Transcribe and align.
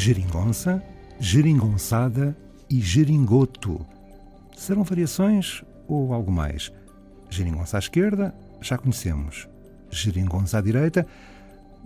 geringonça, 0.00 0.82
geringonçada 1.18 2.34
e 2.70 2.80
geringoto. 2.80 3.84
Serão 4.56 4.82
variações 4.82 5.62
ou 5.86 6.14
algo 6.14 6.32
mais? 6.32 6.72
Geringonça 7.28 7.76
à 7.76 7.80
esquerda, 7.80 8.34
já 8.62 8.78
conhecemos. 8.78 9.46
Geringonça 9.90 10.56
à 10.56 10.62
direita, 10.62 11.06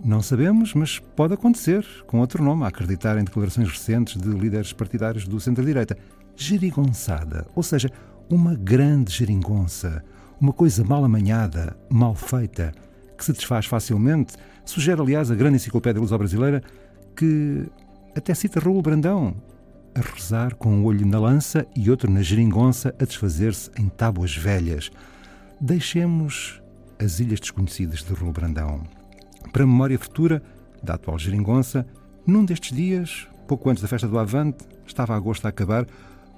não 0.01 0.21
sabemos, 0.21 0.73
mas 0.73 0.97
pode 0.97 1.33
acontecer, 1.33 1.85
com 2.07 2.21
outro 2.21 2.41
nome, 2.41 2.63
a 2.63 2.67
acreditar 2.67 3.17
em 3.17 3.25
declarações 3.25 3.69
recentes 3.69 4.15
de 4.15 4.29
líderes 4.29 4.71
partidários 4.71 5.27
do 5.27 5.37
centro-direita. 5.37 5.97
Gerigonçada, 6.37 7.45
ou 7.53 7.63
seja, 7.63 7.91
uma 8.29 8.55
grande 8.55 9.11
geringonça, 9.11 10.01
uma 10.39 10.53
coisa 10.53 10.85
mal 10.85 11.03
amanhada, 11.03 11.77
mal 11.89 12.15
feita, 12.15 12.71
que 13.17 13.25
se 13.25 13.33
desfaz 13.33 13.65
facilmente, 13.65 14.35
sugere, 14.63 15.01
aliás, 15.01 15.29
a 15.29 15.35
grande 15.35 15.57
enciclopédia 15.57 15.99
luso-brasileira, 15.99 16.63
que 17.13 17.65
até 18.15 18.33
cita 18.33 18.59
Raul 18.59 18.81
Brandão, 18.81 19.35
a 19.93 19.99
rezar 19.99 20.55
com 20.55 20.69
um 20.69 20.85
olho 20.85 21.05
na 21.05 21.19
lança 21.19 21.67
e 21.75 21.89
outro 21.89 22.09
na 22.09 22.21
geringonça 22.21 22.95
a 22.99 23.05
desfazer-se 23.05 23.69
em 23.77 23.89
tábuas 23.89 24.35
velhas. 24.35 24.89
Deixemos 25.59 26.61
as 26.97 27.19
Ilhas 27.19 27.39
Desconhecidas 27.39 28.03
de 28.03 28.13
Raul 28.13 28.31
Brandão. 28.31 28.83
Para 29.51 29.65
memória 29.65 29.99
futura 29.99 30.41
da 30.81 30.93
atual 30.95 31.19
geringonça, 31.19 31.85
num 32.25 32.45
destes 32.45 32.75
dias, 32.75 33.27
pouco 33.47 33.69
antes 33.69 33.81
da 33.81 33.87
festa 33.87 34.07
do 34.07 34.17
Avante, 34.17 34.65
estava 34.87 35.15
agosto 35.15 35.45
a 35.45 35.49
acabar, 35.49 35.85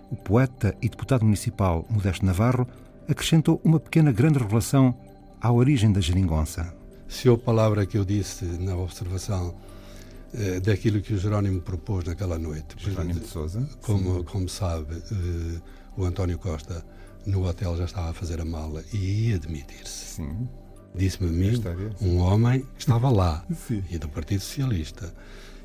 o 0.09 0.16
poeta 0.16 0.76
e 0.82 0.90
deputado 0.90 1.23
municipal 1.26 1.86
Modesto 1.90 2.26
Navarro 2.26 2.68
acrescentou 3.08 3.62
uma 3.64 3.80
pequena 3.80 4.12
grande 4.12 4.40
revelação 4.40 4.96
à 5.40 5.52
origem 5.52 5.92
da 5.92 6.02
geringonça. 6.02 6.73
Se 7.08 7.30
a 7.30 7.38
palavra 7.38 7.86
que 7.86 7.98
eu 7.98 8.04
disse 8.04 8.46
na 8.46 8.76
observação 8.76 9.56
eh, 10.38 10.59
daquilo 10.59 11.02
que 11.02 11.14
o 11.14 11.18
Jerónimo 11.18 11.62
propôs 11.62 12.05
naquela 12.05 12.38
noite. 12.38 12.76
Jerónimo 12.78 13.20
de 13.20 13.28
Souza. 13.28 13.68
Como, 13.82 14.23
como 14.23 14.48
sabe, 14.48 14.95
eh, 14.95 15.62
o 15.98 16.06
António 16.06 16.38
Costa 16.38 16.86
no 17.25 17.44
hotel 17.45 17.75
já 17.75 17.86
estava 17.86 18.12
a 18.12 18.14
fazer 18.14 18.39
a 18.39 18.45
mala 18.45 18.84
e 18.94 19.30
ia 19.30 19.39
demitir-se. 19.39 20.16
Sim. 20.16 20.47
Disse-me 20.95 21.30
a 21.30 21.31
mim, 21.31 21.64
um 22.02 22.17
homem 22.20 22.62
que 22.62 22.80
estava 22.80 23.09
lá, 23.09 23.45
Sim. 23.67 23.84
e 23.89 23.97
do 23.97 24.08
Partido 24.09 24.39
Socialista. 24.39 25.14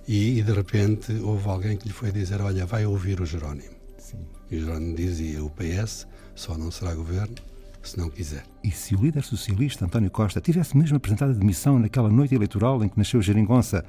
E, 0.07 0.39
e, 0.39 0.43
de 0.43 0.53
repente 0.53 1.13
houve 1.13 1.49
alguém 1.49 1.77
que 1.77 1.87
lhe 1.87 1.95
foi 1.95 2.11
dizer: 2.11 2.41
Olha, 2.41 2.67
vai 2.67 2.85
ouvir 2.85 3.21
o 3.21 3.27
Jerónimo. 3.27 3.75
Sim. 3.99 4.19
E 4.51 4.57
o 4.57 4.61
Jerónimo 4.61 4.97
dizia: 4.97 5.45
O 5.45 5.51
PS 5.51 6.07
só 6.35 6.57
não 6.57 6.71
será 6.71 6.95
governo 6.95 7.37
se 7.83 7.99
não 7.99 8.09
quiser. 8.09 8.45
E 8.65 8.71
se 8.71 8.95
o 8.95 9.01
líder 9.01 9.23
socialista 9.23 9.85
António 9.85 10.11
Costa 10.11 10.41
tivesse 10.41 10.77
mesmo 10.77 10.97
apresentado 10.97 11.31
a 11.31 11.35
demissão 11.35 11.79
naquela 11.79 12.09
noite 12.09 12.35
eleitoral 12.35 12.83
em 12.83 12.89
que 12.89 12.99
nasceu 12.99 13.21
Geringonça? 13.21 13.85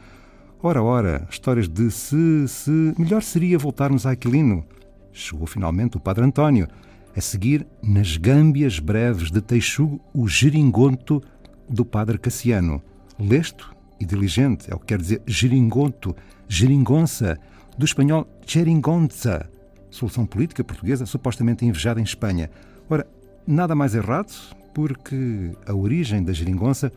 Ora, 0.66 0.82
ora, 0.82 1.28
histórias 1.30 1.68
de 1.68 1.92
se, 1.92 2.48
se. 2.48 2.72
Melhor 2.98 3.22
seria 3.22 3.60
voltarmos 3.60 4.06
a 4.06 4.12
Aquilino. 4.12 4.64
Chegou 5.12 5.46
finalmente 5.46 5.98
o 5.98 6.00
Padre 6.00 6.24
António. 6.24 6.70
A 7.14 7.20
seguir, 7.20 7.68
nas 7.84 8.16
gâmbias 8.16 8.80
breves 8.80 9.30
de 9.30 9.42
Teixugo, 9.42 10.00
o 10.14 10.26
geringonto 10.26 11.22
do 11.70 11.84
Padre 11.84 12.18
Cassiano. 12.18 12.82
Lesto 13.20 13.76
e 14.00 14.06
diligente, 14.06 14.72
é 14.72 14.74
o 14.74 14.80
que 14.80 14.86
quer 14.86 15.00
dizer 15.00 15.22
geringonto, 15.28 16.16
geringonça, 16.48 17.38
do 17.78 17.84
espanhol 17.84 18.26
geringonza, 18.48 19.50
solução 19.90 20.26
política 20.26 20.64
portuguesa 20.64 21.06
supostamente 21.06 21.66
invejada 21.66 22.00
em 22.00 22.04
Espanha. 22.04 22.50
Ora, 22.90 23.06
nada 23.46 23.76
mais 23.76 23.96
errado, 23.96 24.32
porque 24.74 25.52
a 25.68 25.74
origem 25.74 26.24
da 26.24 26.32
geringonça 26.32 26.90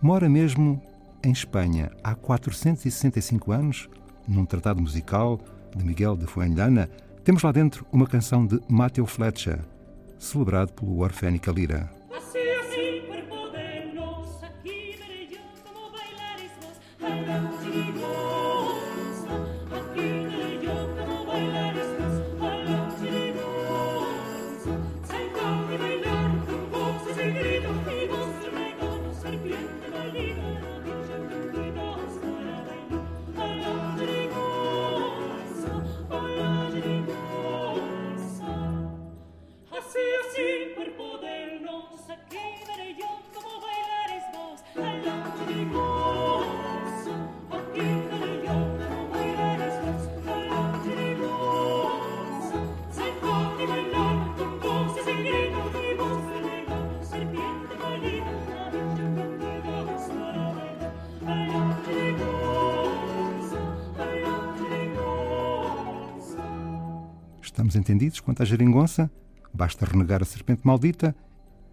mora 0.00 0.28
mesmo 0.28 0.80
em 1.22 1.30
Espanha 1.32 1.90
há 2.02 2.14
465 2.14 3.52
anos, 3.52 3.88
num 4.26 4.44
tratado 4.44 4.80
musical 4.80 5.40
de 5.74 5.84
Miguel 5.84 6.16
de 6.16 6.26
Fuenllana, 6.26 6.88
temos 7.24 7.42
lá 7.42 7.52
dentro 7.52 7.86
uma 7.92 8.06
canção 8.06 8.46
de 8.46 8.60
Mateo 8.68 9.06
Fletcher, 9.06 9.60
celebrado 10.18 10.72
pelo 10.72 11.00
Orfénica 11.00 11.50
Lira. 11.50 11.97
Estamos 67.68 67.74
entendidos 67.74 68.20
quanto 68.20 68.42
à 68.42 68.46
geringonça? 68.46 69.10
Basta 69.58 69.84
renegar 69.84 70.22
a 70.22 70.24
serpente 70.24 70.62
maldita 70.64 71.16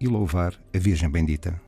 e 0.00 0.08
louvar 0.08 0.54
a 0.74 0.78
Virgem 0.78 1.08
Bendita. 1.08 1.62